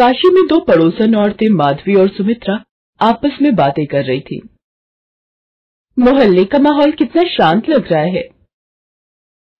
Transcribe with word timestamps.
काशी 0.00 0.28
में 0.30 0.46
दो 0.46 0.60
पड़ोसन, 0.60 1.14
औरतें 1.14 1.48
माधवी 1.48 1.94
और 1.94 2.08
सुमित्रा, 2.08 2.64
आपस 3.00 3.38
में 3.42 3.54
बातें 3.54 3.86
कर 3.86 4.04
रही 4.04 4.20
थी। 4.20 4.40
मोहल्ले 5.98 6.44
का 6.44 6.58
माहौल 6.58 6.92
कितना 6.92 7.22
शांत 7.22 7.68
लग 7.68 7.92
रहा 7.92 8.02
है। 8.02 8.28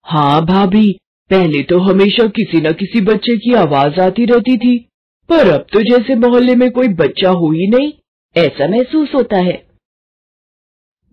हाँ 0.06 0.44
भाभी, 0.46 0.92
पहले 1.30 1.62
तो 1.62 1.78
हमेशा 1.78 2.26
किसी 2.26 2.60
न 2.60 2.72
किसी 2.72 3.00
बच्चे 3.00 3.36
की 3.36 3.54
आवाज़ 3.54 4.00
आती 4.00 4.24
रहती 4.24 4.56
थी, 4.56 4.78
पर 5.28 5.48
अब 5.48 5.66
तो 5.72 5.80
जैसे 5.80 6.14
मोहल्ले 6.14 6.54
में 6.54 6.70
कोई 6.70 6.88
बच्चा 6.88 7.30
हो 7.30 7.50
ही 7.50 7.66
नहीं, 7.66 7.92
ऐसा 8.36 8.68
महसूस 8.68 9.14
होता 9.14 9.36
है। 9.36 9.66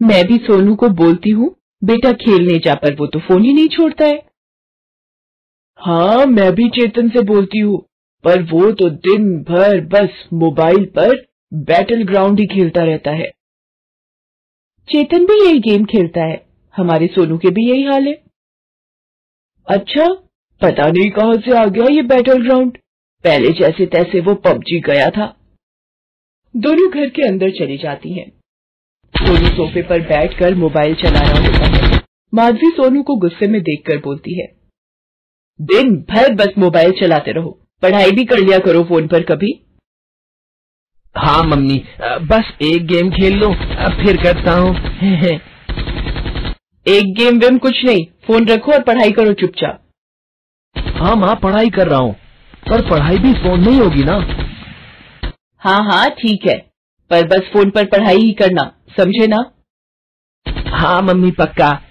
मैं 0.02 0.23
भी 0.27 0.38
सोनू 0.38 0.75
को 0.75 0.89
बोलती 0.89 1.30
हूँ, 1.30 1.55
बेटा 1.84 2.12
खेलने 2.12 2.57
जा, 2.59 2.75
पर 2.75 2.95
वो 2.95 3.07
तो 3.07 3.20
फ़ोन 3.20 3.44
ही 3.44 3.53
नहीं 3.53 3.67
छोड़ता 3.67 4.05
है। 4.05 4.25
हाँ 5.80 6.25
मैं 6.25 6.52
भी 6.52 6.70
चेतन 6.70 7.09
से 7.09 7.21
बोलती 7.21 7.59
हूँ 7.59 7.84
पर 8.27 8.41
वो 8.44 8.72
तो 8.73 8.90
दिन 8.90 9.27
भर 9.44 9.80
बस 9.88 10.23
मोबाइल 10.35 10.85
पर 10.95 11.16
बैटल 11.52 12.04
ग्राउंड 12.04 12.40
ही 12.40 12.45
खेलता 12.48 12.84
रहता 12.84 13.12
है। 13.13 13.30
चेतन 14.90 15.26
भी 15.26 15.40
यही 15.40 15.59
गेम 15.62 15.85
खेलता 15.85 16.23
है। 16.23 16.45
हमारे 16.76 17.08
सोनू 17.08 17.38
के 17.38 17.49
भी 17.49 17.70
यही 17.70 17.84
हाल 17.84 18.08
है। 18.08 18.13
अच्छा 19.68 20.05
पता 20.62 20.88
नहीं 20.88 21.09
कहाँ 21.12 21.35
से 21.38 21.58
आ 21.58 21.66
गया 21.68 21.85
ये 21.91 22.02
बैटल 22.08 22.44
ग्राउंड 22.44 22.77
पहले 23.23 23.52
जैसे 23.54 23.85
तैसे 23.88 24.20
वो 24.21 24.34
पबजी 24.41 24.80
गया 24.82 25.09
था। 25.09 25.26
दोनों 26.55 26.90
घर 26.91 27.09
के 27.09 27.27
अंदर 27.27 27.52
चली 27.57 27.77
जाती 27.77 28.13
हैं। 28.13 28.30
सोनू 29.13 29.49
सोफे 29.55 29.82
पर 29.82 30.01
बैठकर 30.07 30.55
मोबाइल 30.55 30.96
चला 30.96 31.20
रहा 31.21 31.40
होता 31.41 31.66
है। 31.68 32.01
माधवी 32.34 32.70
सोनू 32.71 33.04
को 33.04 33.16
गुस्से 33.18 33.48
में 33.48 33.62
देखकर 33.62 33.98
बोलती 33.99 34.40
है, 34.40 34.48
दिन 35.60 35.96
भर 36.10 36.34
बस 36.35 36.57
मोबाइल 36.57 36.91
चलाते 36.99 37.32
रहो। 37.32 37.60
पढ़ाई 37.83 38.11
भी 38.11 38.25
कर 38.25 38.39
लिया 38.39 38.59
करो 38.59 38.83
फ़ोन 38.83 39.07
पर 39.07 39.23
कभी। 39.23 39.63
हाँ 41.15 41.43
मम्मी 41.43 41.85
बस 42.27 42.57
एक 42.63 42.87
गेम 42.87 43.11
खेल 43.11 43.39
लो 43.39 43.53
फिर 43.95 44.23
करता 44.23 44.53
हूँ। 44.53 44.75
एक 46.85 47.13
गेम 47.13 47.39
वेम 47.39 47.57
कुछ 47.57 47.85
नहीं 47.85 48.05
फ़ोन 48.27 48.48
रखो 48.48 48.71
और 48.71 48.83
पढ़ाई 48.83 49.11
करो 49.11 49.33
चुपचाप। 49.33 49.83
हाँ 50.98 51.15
माँ 51.15 51.35
पढ़ाई 51.35 51.70
कर 51.70 51.87
रहा 51.87 51.99
हूँ 51.99 52.15
पर 52.70 52.89
पढ़ाई 52.89 53.17
भी 53.17 53.33
फ़ोन 53.33 53.59
नहीं 53.59 53.79
होगी 53.79 54.03
ना। 54.03 54.25
हाँ 55.61 55.83
हाँ 55.83 56.09
ठीक 56.20 56.48
है 56.48 56.71
पर 57.11 57.27
बस 57.27 57.49
फ़ोन 57.53 57.70
पर 57.70 57.87
पढ़ाई 57.87 58.17
ही 58.17 58.33
करना 58.33 58.71
समझे 58.98 59.27
ना? 59.27 59.51
हाँ 60.73 61.01
मम्मी 61.01 61.31
पक्का। 61.31 61.81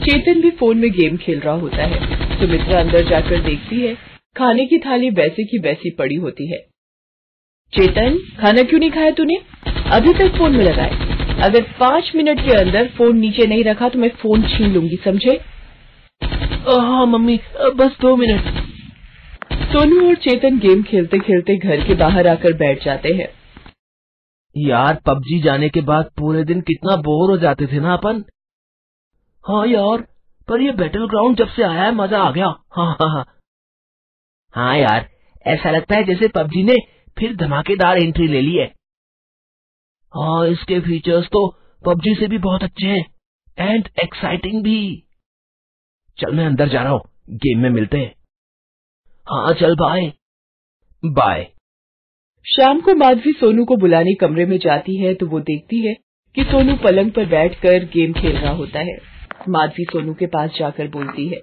चेतन 0.00 0.40
भी 0.40 0.50
फ़ोन 0.50 0.78
में 0.78 0.92
गेम 0.92 1.16
खेल 1.16 1.40
रहा 1.40 1.54
होता 1.54 1.84
है 1.84 2.38
सुमित्रा 2.38 2.80
अंदर 2.80 3.10
जाकर 3.10 3.42
देखती 3.42 3.80
है 3.80 4.13
खाने 4.36 4.64
की 4.66 4.78
थाली 4.78 5.10
वैसे 5.10 5.44
की 5.44 5.58
वैसी 5.58 5.90
पड़ी 5.90 6.14
होती 6.14 6.46
है। 6.46 6.58
चेतन? 7.72 8.18
खाना 8.40 8.62
क्यों 8.62 8.80
नहीं 8.80 8.90
खाया 8.90 9.10
तूने? 9.10 9.36
अभी 9.92 10.12
तक 10.14 10.36
फ़ोन 10.38 10.56
में 10.56 10.64
लगा 10.64 10.82
है। 10.82 11.42
अगर 11.42 11.62
पाँच 11.80 12.10
मिनट 12.16 12.40
के 12.40 12.56
अंदर 12.58 12.88
फ़ोन 12.88 13.16
नीचे 13.18 13.46
नहीं 13.46 13.64
रखा 13.64 13.88
तो 13.88 13.98
मैं 13.98 14.08
फ़ोन 14.22 14.42
छीन 14.48 14.72
लूँगी 14.74 14.96
समझे? 15.04 15.40
हाँ 16.68 17.06
मम्मी 17.06 17.38
बस 17.76 17.96
दो 18.00 18.14
मिनट। 18.16 18.52
सोनू 19.72 20.06
और 20.08 20.14
चेतन 20.14 20.58
गेम 20.58 20.82
खेलते 20.82 21.18
खेलते 21.18 21.56
घर 21.56 21.84
के 21.86 21.94
बाहर 21.94 22.28
आकर 22.28 22.52
बैठ 22.52 22.84
जाते 22.84 23.12
हैं। 23.14 23.28
यार 24.56 25.00
पबजी 25.06 25.40
जाने 25.42 25.68
के 25.68 25.80
बाद 25.80 26.10
पूरे 26.18 26.44
दिन 26.44 26.60
कितना 26.60 26.96
बोर 26.96 27.30
हो 27.30 27.36
जाते 27.36 27.66
थे 27.66 27.80
ना 27.80 27.92
अपन। 27.92 28.24
हाँ 29.44 29.66
यार 29.66 30.04
पर 30.48 30.60
ये 30.60 30.72
बैटल 30.72 31.06
ग्राउंड 31.08 31.36
जब 31.36 31.48
से 31.48 31.62
आया 31.62 31.82
है 31.82 31.94
मज़ा 31.94 32.18
आ 32.18 32.30
गया। 32.30 32.46
हाँ 32.46 32.86
हाँ 33.00 33.08
हाँ। 33.10 33.24
हाँ 34.54 34.76
यार, 34.76 35.08
ऐसा 35.46 35.70
लगता 35.70 35.96
है 35.96 36.04
जैसे 36.04 36.28
पबजी 36.28 36.62
ने 36.62 36.76
फिर 37.16 37.34
धमाकेदार 37.36 37.98
एंट्री 37.98 38.26
ले 38.28 38.40
ली 38.40 38.56
है। 38.56 38.66
हाँ 40.12 40.46
इसके 40.48 40.78
फीचर्स 40.80 41.26
तो 41.26 41.48
पबजी 41.84 42.14
से 42.14 42.26
भी 42.28 42.38
बहुत 42.38 42.62
अच्छे 42.62 42.86
हैं 42.86 43.04
एंड 43.58 43.88
एक्साइटिंग 44.04 44.62
भी। 44.62 45.06
चल 46.18 46.34
मैं 46.34 46.46
अंदर 46.46 46.68
जा 46.68 46.82
रहा 46.82 46.92
हूँ 46.92 47.00
गेम 47.36 47.62
में 47.62 47.70
मिलते 47.70 47.98
हैं। 47.98 48.14
हाँ 49.26 49.52
चल 49.54 49.74
बाय 49.76 50.12
बाय 51.02 51.44
शाम 52.46 52.80
को 52.80 52.94
माधवी 52.94 53.32
सोनू 53.32 53.64
को 53.64 53.76
बुलाने 53.76 54.14
कमरे 54.14 54.44
में 54.46 54.58
जाती 54.58 54.96
है 54.96 55.14
तो 55.14 55.26
वो 55.26 55.40
देखती 55.40 55.80
है 55.86 55.94
कि 56.36 56.44
सोनू 56.44 56.76
पलंग 56.76 57.10
पर 57.12 57.26
बैठकर 57.26 57.84
गेम 57.94 58.12
खेल 58.12 58.36
रहा 58.36 58.52
होता 58.52 58.78
है। 58.80 58.96
माधवी 59.48 59.84
सोनू 59.84 60.14
के 60.14 60.26
पास 60.26 60.50
जाकर 60.58 60.88
बोलती 60.88 61.26
है 61.28 61.40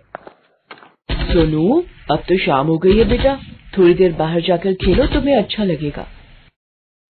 सोनू 1.31 1.84
अब 2.12 2.24
तो 2.30 2.38
शाम 2.40 2.68
हो 2.68 2.78
गई 2.78 2.97
है 2.97 3.03
बेटा। 3.09 3.36
थोड़ी 3.78 3.94
देर 3.94 4.12
बाहर 4.14 4.42
जाकर 4.42 4.74
खेलो 4.75 5.06
तुम्हें 5.09 5.36
अच्छा 5.36 5.64
लगेगा। 5.64 6.08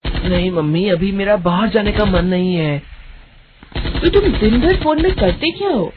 नहीं 0.05 0.51
मम्मी 0.51 0.87
अभी 0.89 1.11
मेरा 1.11 1.35
बाहर 1.45 1.69
जाने 1.69 1.91
का 1.91 2.05
मन 2.05 2.25
नहीं 2.25 2.53
है। 2.55 2.77
तो 3.75 4.09
तुम 4.09 4.31
दिन 4.39 4.59
भर 4.61 4.75
फ़ोन 4.75 5.01
में 5.03 5.13
करते 5.15 5.51
क्या 5.51 5.69
हो? 5.69 5.91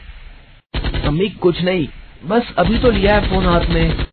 मम्मी 1.05 1.29
कुछ 1.39 1.61
नहीं। 1.61 1.87
बस 2.23 2.53
अभी 2.59 2.77
तो 2.77 2.91
लिया 2.91 3.15
है 3.15 3.29
फ़ोन 3.29 3.45
हाथ 3.45 3.69
में। 3.69 4.05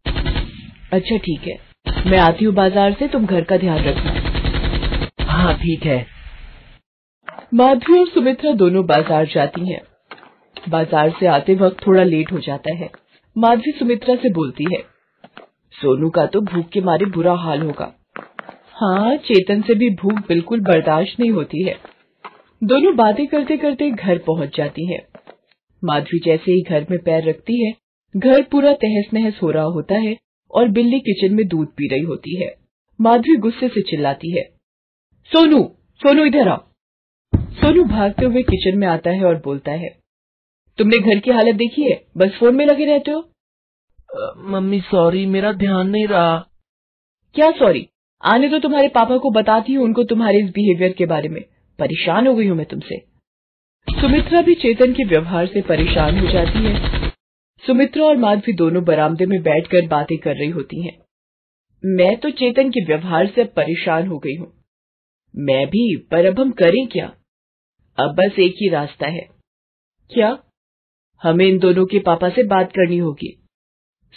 अच्छा 0.92 1.16
ठीक 1.18 1.46
है। 1.46 1.58
मैं 2.06 2.18
आती 2.18 2.44
हूँ 2.44 2.54
बाज़ार 2.54 2.92
से 2.92 3.08
तुम 3.08 3.26
घर 3.26 3.44
का 3.44 3.56
ध्यान 3.56 3.84
रखना। 3.84 5.26
हाँ 5.26 5.54
ठीक 5.54 5.86
है। 5.86 6.06
माधवी 7.54 7.98
और 7.98 8.08
सुमित्रा 8.08 8.52
दोनों 8.54 8.84
बाज़ार 8.86 9.26
जाती 9.26 9.68
हैं। 9.70 9.80
बाज़ार 10.68 11.10
से 11.20 11.26
आते 11.28 11.54
वक्त 11.54 11.86
थोड़ा 11.86 12.02
लेट 12.04 12.32
हो 12.32 12.38
जाता 12.38 12.74
है। 12.74 12.90
माधवी 13.36 13.72
सुमित्रा 13.72 14.14
से 14.14 14.30
बोलती 14.30 14.64
है 14.72 14.80
सोनू 15.74 16.08
का 16.10 16.24
तो 16.26 16.40
भूख 16.42 16.68
के 16.68 16.80
मारे 16.80 17.06
बुरा 17.06 17.34
हाल 17.34 17.62
होगा। 17.62 17.84
हाँ 18.74 19.16
चेतन 19.18 19.62
से 19.62 19.74
भी 19.74 19.88
भूख 19.94 20.18
बिल्कुल 20.28 20.60
बर्दाश्त 20.60 21.20
नहीं 21.20 21.30
होती 21.30 21.62
है। 21.62 21.74
दोनों 22.62 22.94
बातें 22.96 23.26
करते 23.26 23.56
करते 23.56 23.90
घर 23.90 24.18
पहुँच 24.18 24.56
जाती 24.56 24.86
हैं। 24.86 25.00
माधवी 25.82 26.18
जैसे 26.24 26.52
ही 26.52 26.62
घर 26.62 26.86
में 26.90 26.98
पैर 26.98 27.28
रखती 27.28 27.64
है 27.64 27.72
घर 28.14 28.42
पूरा 28.42 28.72
तहस 28.74 29.12
नहस 29.14 29.38
हो 29.42 29.50
रहा 29.50 29.64
होता 29.76 29.98
है 29.98 30.16
और 30.50 30.68
बिल्ली 30.70 31.00
किचन 31.00 31.34
में 31.34 31.46
दूध 31.48 31.68
पी 31.68 31.88
रही 31.88 32.02
होती 32.02 32.36
है। 32.42 32.54
माधवी 33.00 33.36
गुस्से 33.38 33.68
से 33.68 33.82
चिल्लाती 33.82 34.36
है 34.36 34.44
सोनू 35.30 35.62
सोनू 36.00 36.24
इधर 36.24 36.48
आ। 36.48 36.56
सोनू 37.32 37.84
भागते 37.86 38.26
हुए 38.26 38.42
किचन 38.42 38.78
में 38.78 38.86
आता 38.88 39.10
है 39.10 39.24
और 39.24 39.42
बोलता 39.44 39.72
है 39.72 39.90
तुमने 40.82 40.98
घर 40.98 41.18
की 41.18 41.30
हालत 41.30 41.54
देखी 41.54 41.82
है? 41.82 42.02
बस 42.16 42.30
फ़ोन 42.38 42.54
में 42.56 42.64
लगे 42.66 42.84
रहते 42.84 43.10
हो? 43.10 43.20
मम्मी 44.50 44.80
सॉरी 44.80 45.26
मेरा 45.26 45.52
ध्यान 45.52 45.88
नहीं 45.88 46.06
रहा। 46.06 46.38
क्या 47.36 47.50
सॉरी 47.50 47.86
आने 48.22 48.48
तो 48.48 48.58
तुम्हारे 48.58 48.88
पापा 48.88 49.16
को 49.18 49.30
बताती 49.30 49.74
हूँ 49.74 49.84
उनको 49.84 50.04
तुम्हारे 50.04 50.38
इस 50.38 50.50
बिहेवियर 50.50 50.92
के 50.92 51.06
बारे 51.06 51.28
में। 51.28 51.40
परेशान 51.78 52.26
हो 52.26 52.34
गई 52.34 52.46
हूँ 52.46 52.56
मैं 52.56 52.66
तुमसे। 52.66 52.98
सुमित्रा 53.88 54.42
भी 54.42 54.54
चेतन 54.54 54.92
के 54.92 55.04
व्यवहार 55.04 55.46
से 55.46 55.62
परेशान 55.62 56.18
हो 56.18 56.26
जाती 56.26 56.64
है। 56.66 57.10
सुमित्रा 57.62 58.04
और 58.04 58.16
माधवी 58.16 58.52
दोनों 58.52 58.84
बरामदे 58.84 59.26
में 59.26 59.42
बैठकर 59.42 59.86
बातें 59.88 60.18
कर 60.18 60.36
रही 60.36 60.50
होती 60.50 60.82
हैं। 60.82 60.98
मैं 61.84 62.16
तो 62.16 62.30
चेतन 62.30 62.70
के 62.70 62.84
व्यवहार 62.84 63.26
से 63.26 63.44
परेशान 63.44 64.06
हो 64.06 64.18
गई 64.18 64.36
हूँ। 64.36 64.52
मैं 65.34 65.66
भी 65.66 65.96
पर 66.10 66.26
अब 66.26 66.40
हम 66.40 66.50
करें 66.50 66.86
क्या? 66.86 67.12
अब 67.98 68.14
बस 68.14 68.38
एक 68.38 68.54
ही 68.54 68.68
रास्ता 68.68 69.06
है। 69.06 69.28
क्या? 70.10 70.38
हमें 71.22 71.44
इन 71.46 71.58
दोनों 71.58 71.86
के 71.86 71.98
पापा 71.98 72.28
से 72.28 72.42
बात 72.42 72.72
करनी 72.72 72.98
होगी। 72.98 73.38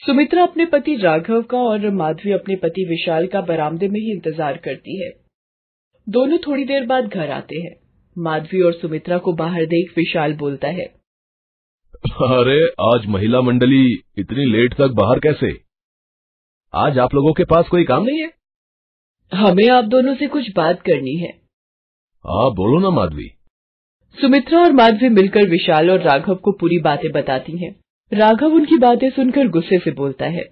सुमित्रा 0.02 0.44
अपने 0.44 0.66
पति 0.66 0.96
राघव 0.96 1.42
का 1.42 1.58
और 1.58 1.90
माधवी 1.90 2.32
अपने 2.32 2.56
पति 2.56 2.86
विशाल 2.86 3.28
का 3.28 3.42
बरामदे 3.42 3.88
में 3.88 4.00
ही 4.00 4.12
इंतज़ार 4.12 4.58
करती 4.58 5.04
है। 5.04 5.10
दोनों 6.08 6.38
थोड़ी 6.38 6.66
देर 6.66 6.86
बाद 6.86 7.08
घर 7.08 7.32
आते 7.32 7.60
हैं। 7.60 7.76
माधवी 8.18 8.62
और 8.62 8.74
सुमित्रा 8.74 9.18
को 9.18 9.34
बाहर 9.34 9.66
देख 9.66 9.94
विशाल 9.98 10.34
बोलता 10.34 10.68
है 10.68 10.86
अरे 12.24 12.60
आज 12.82 13.06
महिला 13.06 13.42
मंडली 13.42 13.84
इतनी 14.18 14.46
लेट 14.46 14.74
तक 14.74 14.92
बाहर 14.94 15.20
कैसे? 15.20 15.52
आज 16.74 16.98
आप 17.00 17.16
लोगों 17.16 17.34
के 17.34 17.44
पास 17.44 17.68
कोई 17.68 17.84
काम 17.84 18.04
नहीं 18.04 18.22
है? 18.22 18.32
हमें 19.32 19.70
आप 19.70 19.86
दोनों 19.86 20.16
से 20.16 20.28
कुछ 20.28 20.52
बात 20.56 20.82
करनी 20.82 21.16
है। 21.16 21.30
हाँ 22.26 22.52
बोलो 22.52 22.80
ना 22.80 22.90
माधवी। 22.90 23.32
सुमित्रा 24.18 24.60
और 24.60 24.72
माधवी 24.72 25.10
मिलकर 25.10 25.48
विशाल 25.50 25.90
और 25.92 26.02
राघव 26.02 26.36
को 26.36 26.52
पूरी 26.52 26.78
बातें 26.80 27.12
बताती 27.12 27.58
हैं। 27.58 27.76
राघव 28.12 28.54
उनकी 28.54 28.78
बातें 28.78 29.10
सुनकर 29.10 29.48
गुस्से 29.48 29.80
से 29.80 29.92
बोलता 29.92 30.26
है। 30.26 30.44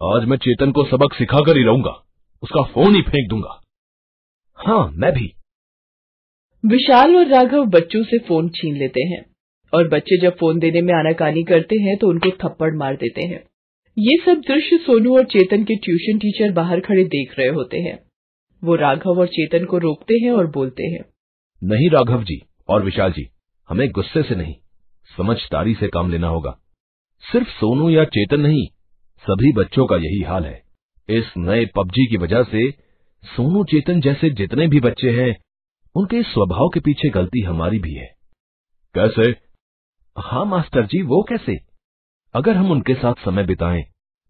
आज 0.00 0.24
मैं 0.24 0.36
चेतन 0.36 0.72
को 0.72 0.84
सबक 0.84 1.14
सिखा 1.14 1.40
कर 1.40 1.56
ही 1.56 1.62
रहूँगा। 1.64 1.92
उसका 2.42 2.62
फ़ोन 2.62 2.94
ही 2.94 3.02
फेंक 3.02 3.28
दूँगा। 3.30 3.60
हाँ 4.58 4.90
मैं 4.94 5.12
भी। 5.12 5.32
विशाल 6.64 7.16
और 7.16 7.26
राघव 7.26 7.64
बच्चों 7.66 8.02
से 8.04 8.18
फ़ोन 8.18 8.48
छीन 8.48 8.76
लेते 8.76 9.02
हैं 9.02 9.24
और 9.72 9.88
बच्चे 9.88 10.20
जब 10.20 10.36
फ़ोन 10.36 10.58
देने 10.58 10.82
में 10.82 10.94
आनाकानी 10.94 11.42
करते 11.44 11.76
हैं 11.76 11.96
तो 11.96 12.08
उनको 12.08 12.30
थप्पड़ 12.30 12.74
मार 12.74 12.96
देते 12.96 13.22
हैं। 13.22 13.42
ये 13.96 14.16
सब 14.26 14.40
दृश्य 14.40 14.76
सोनू 14.76 15.16
और 15.16 15.24
चेतन 15.24 15.64
के 15.64 15.76
ट्यूशन 15.76 16.18
टीचर 16.18 16.52
बाहर 16.52 16.80
खड़े 16.80 17.04
देख 17.04 17.38
रहे 17.38 17.48
होते 17.48 17.78
हैं। 17.78 17.98
वो 18.62 18.74
राघव 18.74 19.20
और 19.20 19.26
चेतन 19.28 19.64
को 19.64 19.78
रोकते 19.78 20.14
हैं 20.14 20.30
और 20.30 20.50
बोलते 20.50 20.82
हैं। 20.82 21.04
नहीं 21.62 21.90
राघव 21.90 22.22
जी 22.22 22.40
और 22.68 22.84
विशाल 22.84 23.12
जी, 23.12 23.30
हमें 23.68 23.90
गुस्से 23.90 24.22
से 24.22 24.34
नहीं, 24.34 24.54
समझदारी 25.16 25.74
से 25.74 25.88
काम 25.88 26.10
लेना 26.10 26.28
होगा। 26.28 26.58
सिर्फ़ 27.32 27.48
सोनू 27.48 27.90
या 27.90 28.04
चेतन 28.04 28.40
नहीं, 28.40 28.66
सभी 29.18 29.52
बच्चों 29.52 29.86
का 29.86 29.96
यही 29.96 30.22
हाल 30.22 30.44
है। 30.44 30.62
इस 31.08 31.32
नए 31.38 31.66
पबजी 31.66 32.06
की 32.06 32.16
वजह 32.16 32.42
से 32.42 32.70
सोनू 33.24 33.64
चेतन 33.64 34.00
जैसे 34.00 34.30
जितने 34.30 34.68
भी 34.68 34.80
बच्चे 34.80 35.10
हैं, 35.10 35.36
उनके 35.94 36.22
स्वभाव 36.22 36.68
के 36.68 36.80
पीछे 36.80 37.08
गलती 37.08 37.40
हमारी 37.40 37.78
भी 37.78 37.94
है। 37.94 38.16
कैसे? 38.94 39.30
हाँ 40.18 40.44
मास्टर 40.44 40.86
जी, 40.86 41.02
वो 41.02 41.26
कैसे? 41.28 41.56
अगर 42.34 42.56
हम 42.56 42.70
उनके 42.70 42.94
साथ 42.94 43.14
समय 43.24 43.44
बिताएँ, 43.44 43.82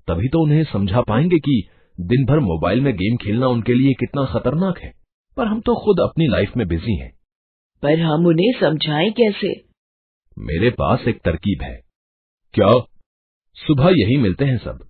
तभी 0.09 0.29
तो 0.29 0.43
उन्हें 0.43 0.65
समझा 0.65 1.01
पाएँगे 1.01 1.37
कि 1.37 1.69
दिन 2.01 2.25
भर 2.25 2.39
मोबाइल 2.39 2.81
में 2.81 2.95
गेम 2.95 3.17
खेलना 3.17 3.47
उनके 3.47 3.75
लिए 3.75 3.93
कितना 3.93 4.25
खतरनाक 4.25 4.79
है। 4.79 4.93
पर 5.37 5.47
हम 5.47 5.61
तो 5.61 5.85
खुद 5.85 6.01
अपनी 6.01 6.27
लाइफ 6.27 6.57
में 6.57 6.69
बिज़ी 6.69 6.97
हैं। 6.97 7.18
पर 7.83 8.01
हम 8.01 8.27
उन्हें 8.27 8.61
समझाएँ 8.61 9.11
कैसे? 9.11 9.49
मेरे 10.39 10.71
पास 10.71 11.09
एक 11.09 11.19
तरकीब 11.19 11.63
है। 11.63 11.81
क्या? 12.55 12.73
सुबह 13.55 13.91
यही 13.97 14.17
मिलते 14.17 14.45
हैं 14.45 14.59
सब। 14.59 14.85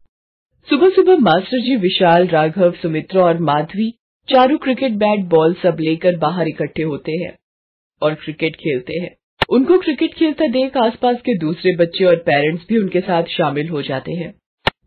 सुबह 0.69 0.91
सुबह 0.91 1.17
मास्टर 1.17 1.61
जी 1.61 1.77
विशाल 1.77 2.27
राघव 2.27 2.73
सुमित्रा 2.73 3.23
और 3.23 3.39
माधवी 3.39 3.91
चारों 4.29 4.59
क्रिकेट 4.59 4.93
बैट 4.93 5.25
बॉल 5.25 5.55
सब 5.55 5.77
लेकर 5.81 6.17
बाहर 6.17 6.49
इकट्ठे 6.49 6.83
होते 6.83 7.13
हैं 7.13 7.39
और 8.03 8.15
क्रिकेट 8.15 8.57
खेलते 8.57 8.99
हैं। 9.01 9.17
उनको 9.49 9.79
क्रिकेट 9.79 10.15
खेलता 10.15 10.47
देख 10.47 10.77
आसपास 10.77 11.17
के 11.17 11.39
दूसरे 11.39 11.77
बच्चे 11.77 12.05
और 12.05 12.17
पेरेंट्स 12.17 12.67
भी 12.69 12.79
उनके 12.79 13.01
साथ 13.01 13.25
शामिल 13.25 13.69
हो 13.69 13.83
जाते 13.83 14.13
हैं। 14.13 14.35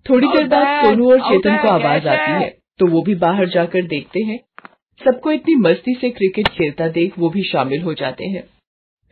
थोड़ी 0.10 0.28
देर 0.28 0.48
बाद 0.48 0.86
सोनू 0.86 1.12
और 1.12 1.20
चेतन 1.20 1.58
को 1.58 1.68
आवाज़ 1.68 2.08
आती 2.08 2.44
है 2.44 2.50
तो 2.80 2.88
वो 2.88 3.02
भी 3.02 3.16
बाहर 3.16 3.50
जाकर 3.50 3.82
देखते 3.86 4.24
हैं 4.24 4.40
सबको 5.02 5.32
इतनी 5.32 5.56
मस्ती 5.56 5.94
से 6.02 6.10
क्रिकेट 6.10 6.48
खेलता 6.48 6.88
देख 6.90 7.18
वो 7.20 7.30
भी 7.30 7.44
शामिल 7.44 7.82
हो 7.82 7.94
जाते 7.94 8.26
हैं। 8.26 8.44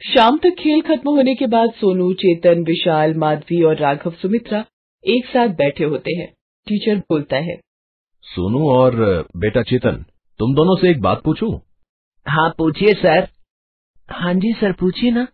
शाम 0.02 0.38
तक 0.38 0.56
खेल 0.60 0.82
खत्म 0.82 1.10
होने 1.10 1.36
के 1.36 1.48
बाद 1.48 1.72
सोनू 1.72 2.12
चेतन 2.14 2.64
विशाल 2.64 3.14
माधवी 3.14 3.62
और 3.62 3.78
राघव 3.78 4.12
सुमित्रा 4.12 4.64
एक 5.04 5.26
साथ 5.26 5.56
बैठे 5.56 5.84
होते 5.84 6.16
हैं। 6.18 6.28
टीचर 6.68 6.98
बोलता 7.10 7.38
है 7.38 7.60
सोनू 8.28 8.70
और 8.70 8.96
बेटा 9.38 9.62
चेतन 9.64 10.06
तुम 10.40 10.54
दोनों 10.56 10.76
से 10.76 10.90
एक 10.90 11.02
बात 11.02 11.22
पूछूँ? 11.24 11.52
हाँ 12.26 12.50
पूछिए 12.58 12.94
सर। 12.94 13.28
हाँ 14.10 14.34
जी 14.34 14.54
सर 14.54 14.72
पूछिए 14.72 15.12
ना। 15.12 15.28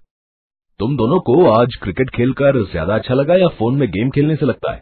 तुम 0.79 0.95
दोनों 0.97 1.19
को 1.19 1.49
आज 1.49 1.75
क्रिकेट 1.75 2.09
खेलकर 2.09 2.63
ज़्यादा 2.71 2.95
अच्छा 2.95 3.13
लगा 3.13 3.35
या 3.35 3.47
फ़ोन 3.49 3.75
में 3.75 3.87
गेम 3.91 4.09
खेलने 4.09 4.35
से 4.35 4.45
लगता 4.45 4.73
है? 4.73 4.81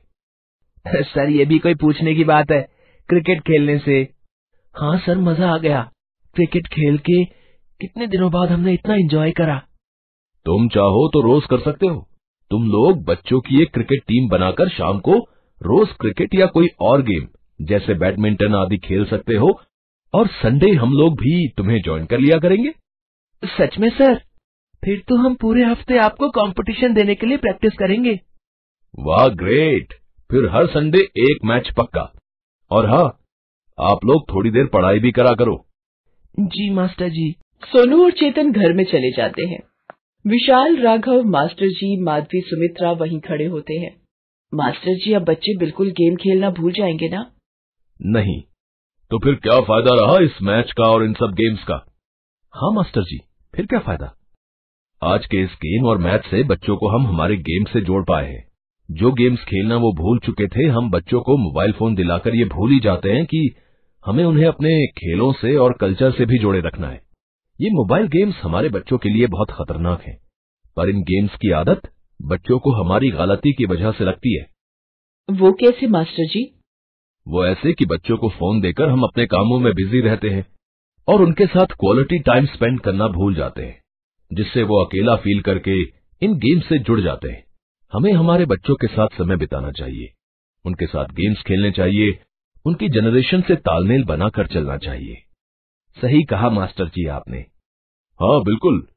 सर 1.03 1.29
ये 1.29 1.45
भी 1.45 1.59
कोई 1.59 1.75
पूछने 1.75 2.13
की 2.15 2.23
बात 2.23 2.51
है। 2.51 2.61
क्रिकेट 3.09 3.41
खेलने 3.41 3.77
से 3.79 4.03
हाँ 4.75 4.97
सर 4.97 5.17
मज़ा 5.19 5.49
आ 5.49 5.57
गया। 5.57 5.81
क्रिकेट 6.35 6.67
खेल 6.67 6.97
के 6.99 7.23
कितने 7.81 8.07
दिनों 8.07 8.31
बाद 8.31 8.51
हमने 8.51 8.73
इतना 8.73 8.95
एंजॉय 8.95 9.31
करा। 9.31 9.57
तुम 10.45 10.67
चाहो 10.67 11.07
तो 11.07 11.21
रोज 11.21 11.45
कर 11.45 11.59
सकते 11.61 11.87
हो। 11.87 12.07
तुम 12.51 12.67
लोग 12.67 13.03
बच्चों 13.05 13.39
की 13.41 13.61
एक 13.61 13.73
क्रिकेट 13.73 14.01
टीम 14.03 14.29
बनाकर 14.29 14.69
शाम 14.69 14.99
को 14.99 15.17
रोज 15.61 15.89
क्रिकेट 16.01 16.35
या 16.35 16.45
कोई 16.47 16.67
और 16.81 17.01
गेम 17.01 17.27
जैसे 17.59 17.93
बैडमिंटन 17.93 18.55
आदि 18.55 18.77
खेल 18.77 19.05
सकते 19.05 19.35
हो 19.35 19.49
और 20.13 20.27
संडे 20.33 20.71
हम 20.75 20.93
लोग 20.93 21.13
भी 21.13 21.47
तुम्हें 21.57 21.81
ज्वाइन 21.81 22.05
कर 22.05 22.19
लिया 22.19 22.37
करेंगे। 22.39 22.73
सच 23.43 23.77
में 23.79 23.89
सर? 23.89 24.21
फिर 24.83 25.03
तो 25.07 25.15
हम 25.15 25.35
पूरे 25.35 25.63
हफ़्ते 25.63 25.97
आपको 25.99 26.29
कंपटीशन 26.31 26.93
देने 26.93 27.15
के 27.15 27.27
लिए 27.27 27.37
प्रैक्टिस 27.37 27.73
करेंगे। 27.79 28.19
वाह 28.99 29.27
ग्रेट 29.35 29.93
फिर 30.29 30.49
हर 30.49 30.67
संडे 30.69 30.99
एक 31.21 31.45
मैच 31.45 31.69
पक्का। 31.77 32.11
और 32.71 32.89
हाँ 32.89 33.07
आप 33.79 33.99
लोग 34.05 34.33
थोड़ी 34.33 34.51
देर 34.51 34.65
पढ़ाई 34.65 34.99
भी 34.99 35.11
करा 35.11 35.31
करो। 35.31 35.65
जी 36.39 36.69
मास्टर 36.69 37.09
जी। 37.09 37.35
सोनू 37.65 38.03
और 38.03 38.11
चेतन 38.11 38.51
घर 38.51 38.73
में 38.73 38.83
चले 38.83 39.11
जाते 39.11 39.45
हैं। 39.45 39.59
विशाल 40.27 40.77
राघव 40.77 41.23
मास्टर 41.23 41.65
जी 41.65 42.01
माधवी 42.01 42.41
सुमित्रा 42.41 42.91
वहीं 42.91 43.19
खड़े 43.19 43.45
होते 43.45 43.73
हैं। 43.73 44.01
मास्टर 44.53 44.95
जी 44.95 45.13
अब 45.13 45.23
बच्चे 45.23 45.57
बिल्कुल 45.57 45.91
गेम 45.91 46.15
खेलना 46.15 46.49
भूल 46.49 46.71
जाएँगे 46.71 47.09
ना? 47.09 47.31
नहीं। 48.05 48.41
तो 49.11 49.19
फिर 49.19 49.35
क्या 49.35 49.61
फ़ायदा 49.61 49.95
रहा 49.95 50.17
इस 50.19 50.41
मैच 50.41 50.71
का 50.71 50.83
और 50.83 51.03
इन 51.03 51.13
सब 51.13 51.31
गेम्स 51.33 51.63
का? 51.63 51.85
हाँ 52.53 52.71
मास्टर 52.71 53.01
जी 53.01 53.19
फिर 53.55 53.65
क्या 53.65 53.79
फ़ायदा? 53.79 54.15
आज 55.03 55.25
के 55.25 55.37
इस 55.37 55.49
गेम 55.49 55.85
और 55.85 55.97
मैच 55.97 56.25
से 56.25 56.43
बच्चों 56.43 56.77
को 56.77 56.87
हम 56.87 57.07
हमारे 57.07 57.37
गेम 57.37 57.63
से 57.63 57.81
जोड़ 57.81 58.03
पाए 58.03 58.29
हैं। 58.31 58.47
जो 58.91 59.11
गेम्स 59.11 59.39
खेलना 59.39 59.75
वो 59.75 59.93
भूल 59.93 60.19
चुके 60.19 60.47
थे 60.47 60.63
हम 60.63 60.91
बच्चों 60.91 61.21
को 61.21 61.37
मोबाइल 61.37 61.71
फ़ोन 61.71 61.95
दिलाकर 61.95 62.35
ये 62.35 62.45
भूल 62.45 62.71
ही 62.71 62.79
जाते 62.79 63.11
हैं 63.11 63.25
कि 63.25 63.55
हमें 64.05 64.23
उन्हें 64.25 64.45
अपने 64.45 64.69
खेलों 64.89 65.31
से 65.33 65.55
और 65.55 65.73
कल्चर 65.73 66.11
से 66.11 66.25
भी 66.25 66.37
जोड़े 66.39 66.59
रखना 66.59 66.87
है। 66.87 67.01
ये 67.59 67.69
मोबाइल 67.69 68.07
गेम्स 68.07 68.35
हमारे 68.43 68.69
बच्चों 68.69 68.97
के 68.97 69.09
लिए 69.09 69.27
बहुत 69.27 69.51
खतरनाक 69.51 70.01
हैं, 70.01 70.17
पर 70.77 70.89
इन 70.89 71.01
गेम्स 71.01 71.35
की 71.35 71.51
आदत 71.51 71.81
बच्चों 72.19 72.59
को 72.59 72.71
हमारी 72.71 73.09
गलती 73.09 73.53
की 73.53 73.65
वजह 73.65 73.91
से 73.91 74.03
लगती 74.03 74.35
है। 74.35 74.45
वो 75.29 75.51
कैसे 75.51 75.87
मास्टर 75.87 76.25
जी? 76.25 76.43
वो 77.27 77.45
ऐसे 77.45 77.73
कि 77.73 77.85
बच्चों 77.85 78.17
को 78.17 78.29
फ़ोन 78.29 78.59
देकर 78.61 78.89
हम 78.89 79.03
अपने 79.03 79.25
कामों 79.25 79.59
में 79.59 79.73
बिज़ी 79.73 80.01
रहते 80.01 80.29
हैं 80.29 80.45
और 81.07 81.21
उनके 81.21 81.45
साथ 81.45 81.75
क्वालिटी 81.79 82.19
टाइम 82.19 82.45
स्पेंड 82.45 82.79
करना 82.79 83.07
भूल 83.07 83.35
जाते 83.35 83.61
हैं 83.61 83.81
जिससे 84.31 84.63
वो 84.63 84.83
अकेला 84.83 85.15
फील 85.15 85.41
करके 85.41 85.81
इन 86.21 86.37
गेम्स 86.37 86.67
से 86.69 86.77
जुड़ 86.79 86.99
जाते 87.01 87.29
हैं। 87.29 87.43
हमें 87.93 88.11
हमारे 88.13 88.45
बच्चों 88.45 88.75
के 88.75 88.87
साथ 88.87 89.17
समय 89.17 89.37
बिताना 89.37 89.71
चाहिए 89.71 90.13
उनके 90.65 90.85
साथ 90.85 91.13
गेम्स 91.13 91.41
खेलने 91.41 91.71
चाहिए 91.71 92.11
उनकी 92.65 92.89
जनरेशन 92.89 93.41
से 93.41 93.55
तालमेल 93.55 94.03
बनाकर 94.03 94.47
चलना 94.47 94.77
चाहिए। 94.77 95.23
सही 96.01 96.23
कहा 96.23 96.49
मास्टर 96.49 96.85
जी 96.85 97.05
आपने। 97.07 97.37
हाँ 98.19 98.43
बिल्कुल। 98.43 98.87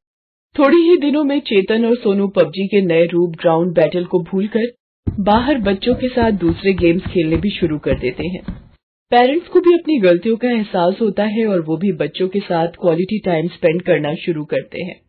थोड़ी 0.59 0.77
ही 0.77 0.97
दिनों 0.97 1.25
में 1.25 1.41
चेतन 1.41 1.85
और 1.85 1.97
सोनू 1.97 2.29
पबजी 2.29 2.67
के 2.67 2.81
नए 2.81 3.07
रूप 3.07 3.31
ग्राउंड 3.31 3.75
बैटल 3.75 4.05
को 4.05 4.23
भूलकर 4.23 4.73
बाहर 5.21 5.59
बच्चों 5.59 5.95
के 5.95 6.09
साथ 6.09 6.33
दूसरे 6.33 6.73
गेम्स 6.73 7.03
खेलने 7.03 7.37
भी 7.37 7.51
शुरू 7.51 7.79
कर 7.79 7.99
देते 7.99 8.27
हैं। 8.27 8.71
पेरेंट्स 9.11 9.49
को 9.49 9.61
भी 9.61 9.75
अपनी 9.75 9.99
गलतियों 10.01 10.37
का 10.37 10.51
एहसास 10.51 11.01
होता 11.01 11.25
है 11.25 11.47
और 11.47 11.61
वो 11.61 11.77
भी 11.77 11.93
बच्चों 11.93 12.29
के 12.29 12.41
साथ 12.41 12.69
क्वालिटी 12.69 13.19
टाइम 13.19 13.49
स्पेंड 13.49 13.83
करना 13.83 14.15
शुरू 14.15 14.45
करते 14.45 14.83
हैं। 14.83 15.01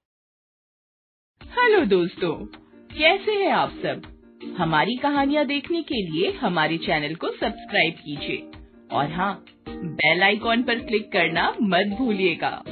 हेलो 1.42 1.86
दोस्तों 1.86 2.34
कैसे 2.92 3.32
हैं 3.32 3.52
आप 3.52 3.70
सब? 3.70 4.17
हमारी 4.58 4.96
कहानियाँ 4.96 5.46
देखने 5.46 5.82
के 5.82 5.96
लिए 5.96 6.32
हमारे 6.32 6.78
चैनल 6.78 7.16
को 7.16 7.28
सब्सक्राइब 7.28 7.94
कीजिए। 7.94 8.52
और 8.92 9.12
हाँ 9.12 9.46
बेल 9.70 10.24
आइकॉन 10.24 10.64
पर 10.64 10.76
क्लिक 10.76 11.12
करना 11.12 11.56
मत 11.62 11.96
भूलिएगा। 11.98 12.64